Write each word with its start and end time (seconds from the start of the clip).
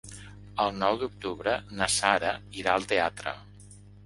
El 0.63 0.71
nou 0.83 0.97
d'octubre 1.03 1.53
na 1.81 1.89
Sara 1.97 2.33
irà 2.63 2.75
al 2.81 2.89
teatre. 2.95 3.37